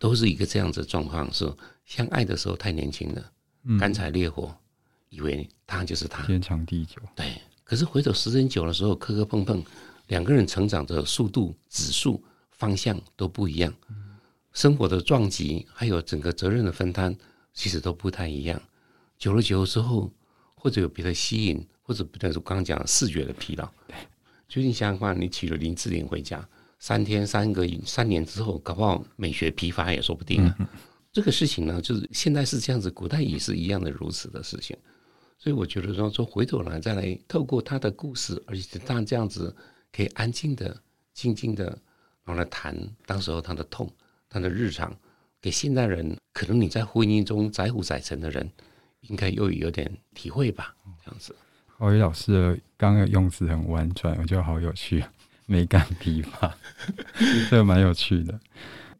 [0.00, 1.48] 都是一个这样子的状况：是
[1.84, 3.32] 相爱的时候太年轻了，
[3.78, 4.52] 干柴烈火，
[5.10, 7.00] 以为他就是他，天长地久。
[7.14, 9.62] 对，可是回头时间久的时候，磕磕碰碰，
[10.08, 12.20] 两个人成长的速度指数。
[12.62, 13.74] 方向都不一样，
[14.52, 17.12] 生活的撞击，还有整个责任的分摊，
[17.52, 18.62] 其实都不太一样。
[19.18, 20.08] 久了久了之后，
[20.54, 23.68] 或者有别的吸引，或者比如说刚刚讲视觉的疲劳。
[24.48, 26.48] 最近想想看，你娶了林志玲回家，
[26.78, 30.54] 三天三个三年之后，搞不好美学疲乏也说不定啊。
[30.60, 30.66] 嗯、
[31.10, 34.76] 这个事情呢，就是现在是这样子，古代也是一样的如此的事情。
[35.36, 39.52] 所以我觉得说，说回头来再来透过他的故事，而且他这样子
[39.90, 40.80] 可以安静的、
[41.12, 41.76] 静静的。
[42.24, 43.90] 然后来谈当时候他的痛，
[44.28, 44.94] 他的日常，
[45.40, 48.50] 给现代人，可能你在婚姻中载浮载沉的人，
[49.02, 51.34] 应该又有点体会吧，这样子。
[51.66, 55.04] 郝宇老师的刚刚用词很婉转，我觉得好有趣，
[55.46, 56.56] 美感疲乏，
[57.50, 58.38] 这个蛮有趣的。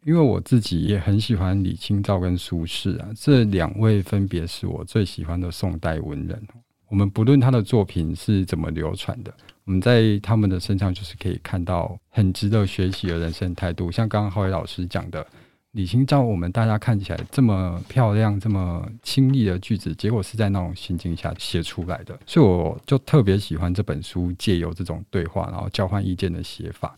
[0.04, 6.48] 因为我自己也很喜欢李清照跟苏轼啊，这两位分别是我最喜欢的宋代文人。
[6.92, 9.32] 我们不论他的作品是怎么流传的。
[9.64, 15.26] 我们在他们的身上就是可以看到很值得学习的人生态度，像刚刚郝伟老师讲的，
[15.70, 26.94] 李清照，我们大家看起来这么漂亮、这么清丽的句子，结果是在那种心境下写出来的，所以我就特别喜欢这本书，借由这种对话，然后交换意见的写法，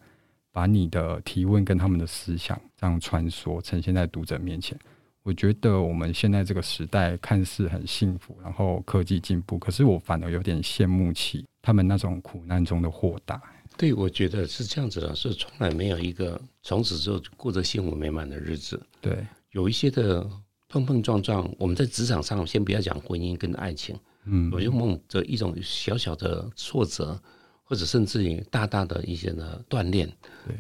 [0.51, 4.77] 把你的提问跟他们的思想这样穿梭，呈现在读者面前。
[5.25, 13.43] 我觉得我们现在这个时代看似很幸福，然后科技进步，可是我反而有点羡慕起他们那种苦难中的豁达。
[13.77, 18.81] 对，我觉得是这样子的，是从来没有一个从此之后过着幸福美满的日子。
[19.01, 20.29] 对，有一些的
[20.69, 27.19] 碰碰撞撞，我们在职场上先不要讲婚姻跟爱情，嗯，我就梦着一种小小的挫折，
[27.63, 30.07] 或者甚至于大大的一些的锻炼，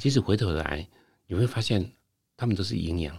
[0.00, 0.88] 其实回头来
[1.26, 1.92] 你会发现，
[2.34, 3.14] 他们都是营养。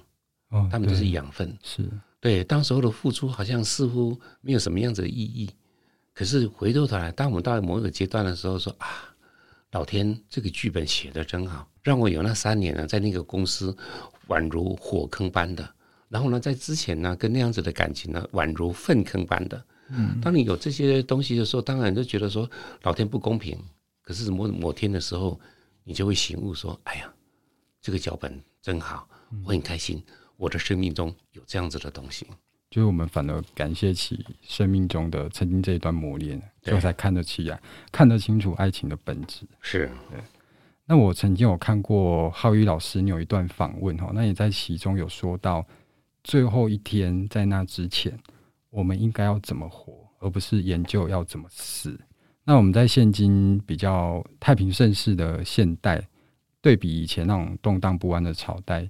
[0.49, 2.43] 哦，他们就是养分，是对。
[2.43, 5.49] 当时候的付出好像似乎没有什么样子的意义，
[6.13, 8.87] 可是回头头来，当我们到某一个阶段的时候，说啊，
[9.71, 13.75] 老天，这个剧本写得真好，让我有那三年呢，在那个公司
[14.27, 15.67] 宛如火坑般的，
[16.09, 19.65] 然后呢，在之前呢，跟那样子的感情呢，宛如粪坑般的。
[19.89, 22.49] 嗯，当你有这些东西的时候，当然就觉得说
[22.83, 23.57] 老天不公平。
[24.01, 25.39] 可是某某天的时候，
[25.83, 27.11] 你就会醒悟说，哎呀，
[27.81, 29.07] 这个脚本真好，
[29.43, 30.01] 我很开心。
[30.37, 32.25] 我的生命中有这样子的东西，
[32.69, 39.45] 就是我们反而感谢起生命中的曾经这一段磨练，就才看得起来，看得清楚爱情的本质。
[39.61, 40.19] 是，对。
[40.85, 45.65] 那我曾经有看过浩宇老师，你有一段访问哈，那也在其中有说到，
[46.23, 48.15] 最后一天在那之前，
[48.69, 51.99] 我们应该要怎么活，而不是研究要怎么死。
[52.43, 56.07] 那我们在现今比较太平盛世的现代，
[56.61, 58.87] 对比以前那种动荡不安的朝代。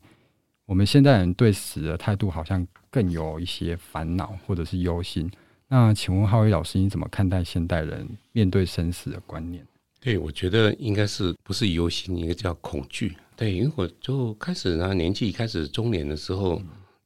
[0.65, 5.30] 我们现代人对死的态度好像更有一些烦恼或者是忧心。
[5.67, 9.65] 那请问浩宇老师，你怎么看待现代人面对生死的观念？
[9.99, 13.16] 对，我觉得应该是不是忧心，应该叫恐惧。
[13.36, 16.61] 对，因为我就开始呢，年纪开始中年的时候，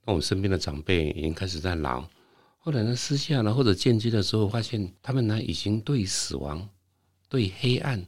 [0.05, 2.05] 那我身边的长辈已经开始在老。
[2.59, 6.67] 后来呢，私下呢或者间接的时候，发现他们呢已经对死亡、
[7.27, 8.05] 对黑暗、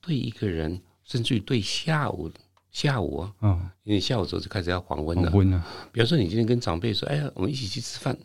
[0.00, 2.30] 对一个人，甚至于对下午。
[2.72, 5.24] 下午啊，嗯，因为下午时候就开始要黄昏了。
[5.24, 5.64] 黄昏了。
[5.92, 8.16] 比方说，你今天跟长辈说：“哎呀，我们一起去吃饭。”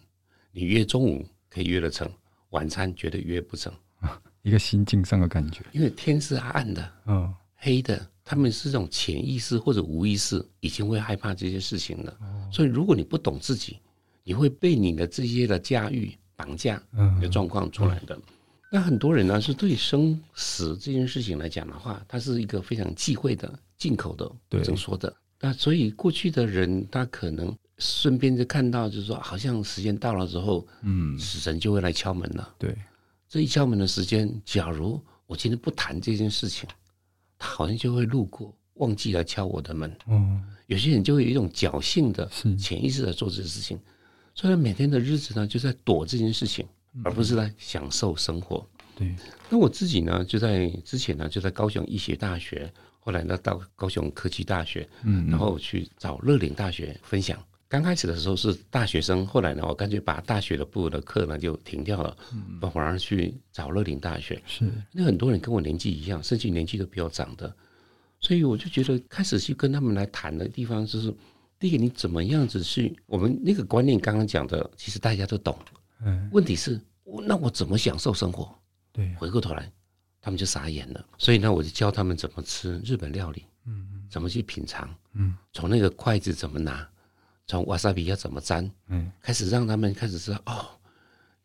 [0.52, 2.10] 你约中午可以约得成，
[2.50, 3.72] 晚餐绝对约不成。
[4.42, 8.08] 一个心境上的感觉，因为天是暗的，嗯，黑的。
[8.24, 12.18] 他们是这种潜意识或者无意识，已经会害怕这些事情了。
[12.52, 13.80] 所以，如果你不懂自己，
[14.24, 16.82] 你会被你的这些的驾驭绑架
[17.22, 18.16] 的状况出来的。
[18.16, 18.34] 嗯嗯、
[18.72, 25.14] 那很多人呢，是对生死这件事情来讲的话，他是一个非常忌讳的、进口的，对，怎么说的？
[25.40, 32.56] 那所以过去的人，他可能顺便就看到，就是说，好像时间到了之后，嗯，死神就会来敲门了。
[32.58, 32.76] 对，
[33.30, 36.68] 这一敲门的时间，假如我今天不谈这件事情，
[37.38, 39.96] 他好像就会路过，忘记来敲我的门。
[40.08, 43.80] 嗯，有些人就会有一种侥幸的、潜意识的做这个事情，
[44.34, 46.68] 所以每天的日子呢，就在躲这件事情，
[47.04, 48.68] 而不是来享受生活。
[48.96, 49.16] 对，
[49.52, 52.74] 那我自己呢，就在之前呢，就在高雄医学大学。
[53.08, 57.42] 后来呢，到高雄科技大学，嗯，然后去找乐龄大学分享。
[57.70, 64.44] 刚开始的时候是大学生，后来呢，我干脆把大学的部的课呢就停掉了，嗯，反而去找乐龄大学。
[64.46, 67.56] 是，那很多人跟我年纪一样，甚至年纪都比我长的，
[68.20, 71.16] 所以我就觉得开始去跟他们来谈的地方，就是
[71.58, 75.58] 第一个，你怎么样子去我们那个观念刚刚讲的，其实大家都懂。
[76.04, 76.78] 嗯，问题是，
[77.26, 78.54] 那我怎么享受生活？
[78.92, 79.72] 对，回过头来。
[80.28, 86.86] 他们就傻眼了，所以呢，我就教他们怎么吃日本料理，嗯，怎么去品尝，嗯，从那个筷子怎么拿，
[87.46, 90.66] 从瓦萨比要怎么沾，嗯，开始让他们开始知道，哦，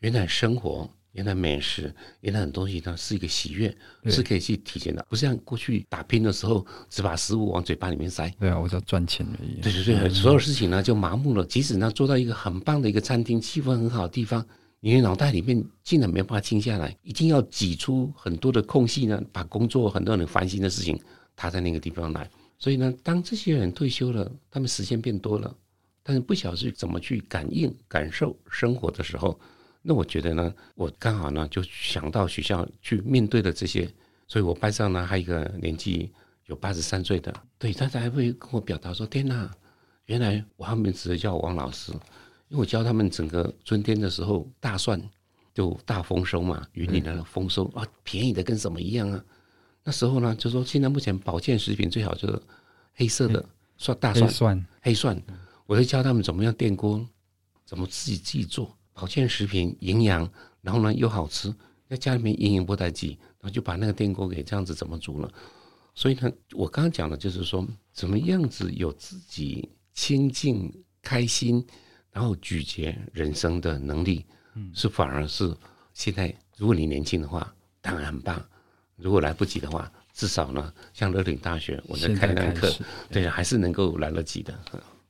[0.01, 3.73] 原来生活，原来美食，原来很多东西呢是一个喜悦，
[4.07, 8.29] 是可以去体验的，不像过去打拼的时候只把食物往嘴巴里面塞。
[8.41, 9.61] 对啊，我只要赚钱而已。
[9.61, 14.45] 对对对，所有事情呢就麻木了，即使呢做到一个很棒的一个餐厅，气氛很好的地方。
[14.85, 21.01] 你的脑袋里面竟然没办法静下来，一定要挤出很多的空隙呢，把工作很多人烦心的事情
[21.37, 22.29] 踏在那个地方来。
[22.59, 25.55] 所以呢，当这些人退休了，他们时间变多了，
[26.03, 29.39] 但是不晓得是怎么去感应、感受生活的时候，
[29.83, 33.89] 那我觉得呢，我刚好呢就想到学校去面对的这些。
[34.27, 36.11] 所以我班上呢还有一个年纪
[36.47, 39.49] 有八十三岁的，对，他才会跟我表达说：“天哪，
[40.07, 41.93] 原来我后面直接叫王老师。”
[42.53, 45.01] 因为我教他们整个春天的时候，大蒜
[45.55, 49.25] 就大丰收嘛，云林的丰收啊，便宜的跟什么一样啊。
[49.83, 52.43] 那时候呢，就说现在目前保健食品最好就是
[52.93, 53.43] 黑色的
[53.79, 55.23] 蒜大蒜，黑蒜，黑蒜。
[55.65, 57.03] 我会教他们怎么样电锅，
[57.65, 60.31] 怎么自己自己做保健食品，营养，
[60.61, 61.51] 然后呢又好吃，
[61.89, 65.33] 在家里面营养不太济，然后就把那个电锅给这样子怎么煮了。
[65.95, 71.67] 所以呢，我刚刚讲的就是说，怎么样子有自己清净开心。
[72.13, 74.27] 然后咀嚼人生的能力，
[74.75, 75.57] 是反而是
[75.95, 78.39] 现在，如果你年轻的话，当然很棒；
[78.97, 82.71] 如果来不及的话，至少呢，像乐龄大学，我在开那课，
[83.11, 84.59] 对，还是能够来得及的。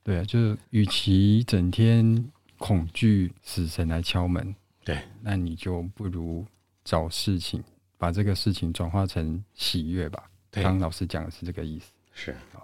[0.04, 2.24] 对啊，就是与其整天
[2.56, 6.46] 恐惧死神来敲门，对，那你就不如
[6.84, 7.60] 找事情，
[7.98, 10.30] 把这个事情转化成喜悦吧。
[10.52, 11.90] 刚刚老师讲的是这个意思。
[12.12, 12.62] 是啊，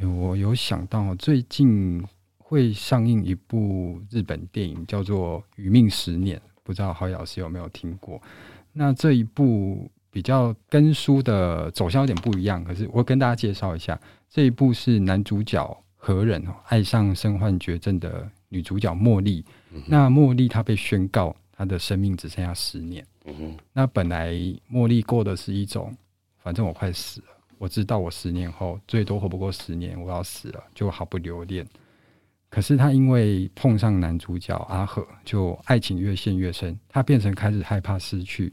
[0.00, 2.02] 哎，我有想到最近。
[2.50, 8.20] 会上映一部日本电影，叫做《余命十年》，不知道郝老师有没有听过？
[8.72, 13.96] 那这一部比较跟书的走向有点不一样，可是我跟大家介绍一下，
[14.28, 19.44] 这一部是男主角何人爱上身患绝症的女主角茉莉。
[19.72, 23.06] 嗯、那茉莉她被宣告她的生命只剩下十年。
[23.26, 24.32] 嗯、那本来
[24.68, 25.96] 茉莉过的是一种，
[26.42, 27.26] 反正我快死了，
[27.58, 31.64] 我知道我十年后最多活不过十年，我要死了，就毫不留恋。
[32.50, 38.52] 可是他因为碰上男主角阿和，就爱情越陷越深，他变成开始害怕失去，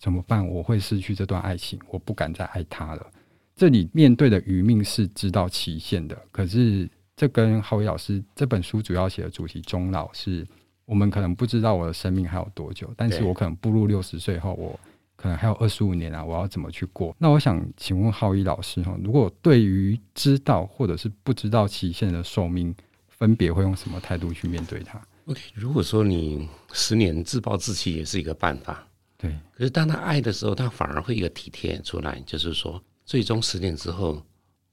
[0.00, 0.44] 怎么办？
[0.46, 3.06] 我会失去这段爱情，我不敢再爱他了。
[3.54, 10.44] 这里面对的余命是知道期限的，可是这跟浩伟老师这本书主要写的主题终老是，
[10.84, 14.78] 我们可能不知道我的生命还有多久，但是我可能步入六十岁后，我
[15.14, 17.14] 可能还有二十五年啊，我要怎么去过？
[17.16, 22.74] 那我想请问浩一老师哈，如果对于知道或者是不知道期限的寿命，
[23.16, 28.86] 分别会用什么态度去面对它？OK，如果说你十年自暴自弃也是一个办法，
[29.16, 29.30] 对。
[29.56, 34.22] 可是当他爱的时候，他反而会一个体贴出来，就是说，最终十年之后，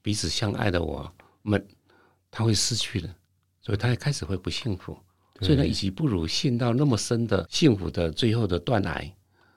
[0.02, 1.10] 彼此相爱的我
[1.42, 1.66] 们，
[2.30, 3.08] 他会失去的，
[3.60, 4.96] 所以他也开始会不幸福。
[5.40, 9.12] 所以呢，与其不如陷到那么深的幸福的最后的断崖，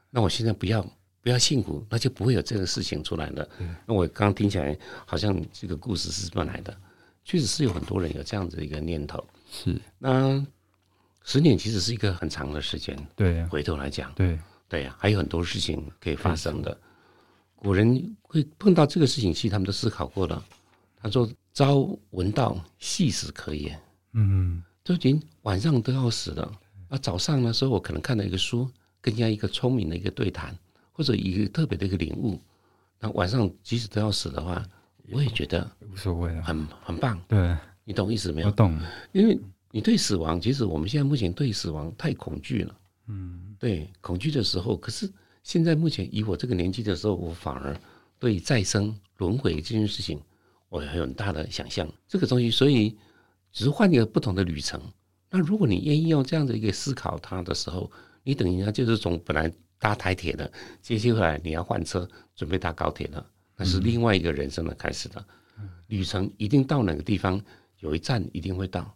[0.10, 0.82] 那我现在不要
[1.22, 3.48] 不要幸福，那就不会有这个事情出来了。
[3.86, 4.76] 那我刚刚听起来
[5.06, 6.76] 好像这个故事是这么来的。
[7.28, 9.22] 确实是有很多人有这样子的一个念头，
[9.52, 9.78] 是。
[9.98, 10.42] 那
[11.26, 13.46] 十年其实是一个很长的时间，对。
[13.48, 16.80] 回头来讲，对对呀，还有很多事情可以发生的。
[17.58, 20.42] 古人会碰到这个事情，其实他们都思考过了。
[20.96, 23.78] 他说：“朝闻道，夕死可也。”
[24.14, 26.50] 嗯，都已经晚上都要死了，
[26.88, 28.72] 啊，早上的时候我可能看到一个书，
[29.02, 30.58] 跟人家一个聪明的一个对谈，
[30.94, 32.40] 或者一个特别的一个领悟。
[33.02, 34.66] 那晚上即使都要死的话。
[35.12, 37.22] 我也觉得无所谓了，很很棒。
[37.28, 38.48] 对，你懂意思没有？
[38.48, 38.80] 我懂。
[39.12, 39.40] 因为
[39.72, 42.76] 你对死亡，其实我们现在目前对死亡太恐惧了。
[43.08, 44.76] 嗯，对，恐惧的时候。
[44.76, 45.10] 可是
[45.44, 47.80] 现在目前以我这个年纪的时候，我反而
[48.20, 50.22] 对再生轮回这件事情，
[50.70, 51.88] 我有很大的想象。
[52.08, 52.98] 这个东西，所以
[53.52, 54.82] 只是换一个不同的旅程。
[55.30, 57.90] 那如果你愿意用这样的一个思考它的时候，
[58.24, 60.52] 你等于呢就是从本来搭台铁的，
[60.82, 63.26] 接下来你要换车，准备搭高铁了，
[63.58, 65.26] 那是另外一个人生的开始的。
[65.88, 67.44] 旅程一定到哪个地方，
[67.80, 68.96] 有一站一定会到。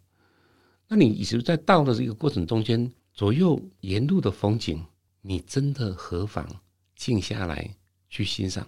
[0.87, 4.85] 那你其实，在到的这个过程中间，左右沿路的风景，
[5.21, 6.47] 你真的何妨
[6.95, 7.75] 静下来
[8.09, 8.67] 去欣赏？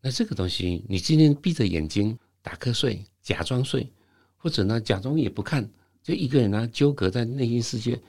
[0.00, 3.90] 那这个东西，你今天闭着眼睛打瞌睡，假装睡，
[4.36, 5.68] 或者呢，假装也不看，
[6.02, 8.00] 就一个人呢纠葛在内心世界，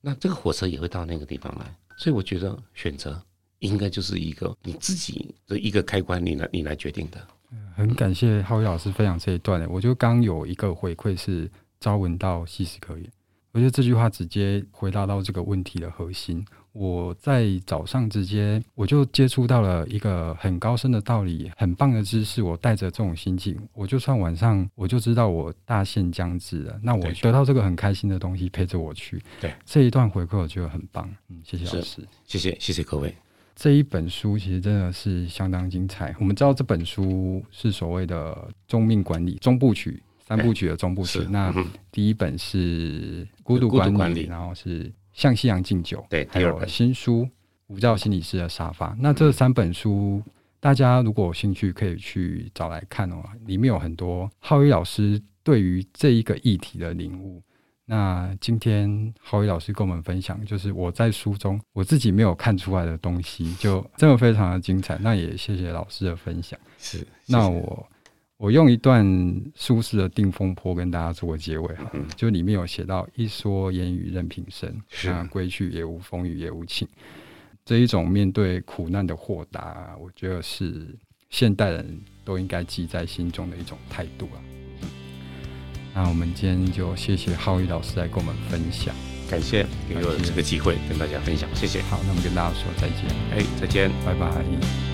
[0.00, 1.76] 那这个火车也会到那个地方来。
[1.96, 3.20] 所以我觉得选择
[3.64, 7.18] 应该就是一个你自己的一个开关，你来你来决定的。
[7.74, 9.66] 很感谢浩宇老师分享这一段。
[9.68, 11.50] 我就刚有一个回馈是
[11.80, 13.08] “朝闻道，夕死可也”，
[13.52, 16.44] 我觉得这句话直接回答到这个问题的核心。
[16.72, 22.42] 我在早上直接我就接触到了一个很高深的道理，很棒的知识。
[22.42, 29.22] 我带着这种心境，我就算晚上我就知道我大限将至了，那我得到这个很开心的东西陪着我去。
[29.40, 31.08] 对，这一段回馈我觉得很棒。
[31.28, 33.14] 嗯，谢谢老师，谢谢谢谢各位。
[33.54, 36.14] 这一本书其实真的是相当精彩。
[36.18, 41.20] 我们知道这本书是所谓的中命管理中部曲三部曲的中部曲。
[41.20, 41.54] 欸、那
[41.92, 47.28] 第一本是孤独管，管理，然后是向夕阳敬酒，对，还有新书
[47.68, 48.96] 无照心理师的沙发。
[48.98, 50.22] 那这三本书，
[50.58, 53.22] 大家如果有兴趣可以去找来看哦。
[53.46, 57.40] 里面有很多浩宇老师对于这一个议题的领悟。
[57.86, 64.96] 那今天浩宇老师跟我们分享，就是我在书中我自己没有看出来的东西，就真的非常的精彩。
[64.98, 66.58] 那也谢谢老师的分享。
[66.78, 67.06] 是。
[67.26, 67.86] 那我
[68.38, 69.04] 我用一段
[69.54, 76.88] 苏轼的《定风波》跟大家做个结尾哈，嗯、就里面有写到“一蓑烟雨任平生，是那归去也无风雨也无晴”，
[77.64, 84.40] 这一种面对苦难的豁达，我觉得是现代人都应该记在心中的一种态度啊。
[85.94, 88.92] 那我们今天就谢谢浩宇老师来跟我们分享，
[89.30, 91.80] 感谢给我这个机会跟大家分享，谢谢。
[91.82, 94.93] 好，那我们跟大家说再见，哎，再见，拜拜。